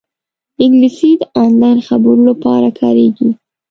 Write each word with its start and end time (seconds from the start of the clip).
انګلیسي 0.63 1.11
د 1.21 1.23
آنلاین 1.43 1.77
خبرو 1.87 2.21
لپاره 2.29 2.67
کارېږي 2.79 3.29